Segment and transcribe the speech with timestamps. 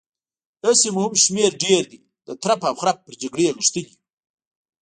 [0.65, 3.95] هسې مو هم شمېر ډېر دی، د ترپ او خرپ پر جګړې غښتلي يو.